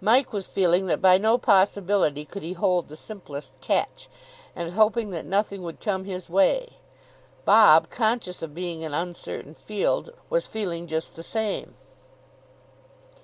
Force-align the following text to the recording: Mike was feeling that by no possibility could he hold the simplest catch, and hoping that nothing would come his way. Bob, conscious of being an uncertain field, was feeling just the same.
Mike 0.00 0.32
was 0.32 0.46
feeling 0.46 0.86
that 0.86 1.02
by 1.02 1.18
no 1.18 1.36
possibility 1.36 2.24
could 2.24 2.44
he 2.44 2.52
hold 2.52 2.88
the 2.88 2.94
simplest 2.96 3.52
catch, 3.60 4.08
and 4.54 4.74
hoping 4.74 5.10
that 5.10 5.26
nothing 5.26 5.64
would 5.64 5.80
come 5.80 6.04
his 6.04 6.28
way. 6.30 6.74
Bob, 7.44 7.90
conscious 7.90 8.40
of 8.40 8.54
being 8.54 8.84
an 8.84 8.94
uncertain 8.94 9.52
field, 9.56 10.10
was 10.30 10.46
feeling 10.46 10.86
just 10.86 11.16
the 11.16 11.24
same. 11.24 11.74